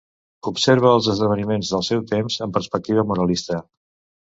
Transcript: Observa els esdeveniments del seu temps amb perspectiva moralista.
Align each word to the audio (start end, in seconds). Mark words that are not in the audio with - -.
Observa 0.51 0.93
els 0.99 1.09
esdeveniments 1.13 1.69
del 1.75 1.85
seu 1.89 2.03
temps 2.15 2.41
amb 2.47 2.59
perspectiva 2.59 3.07
moralista. 3.13 3.63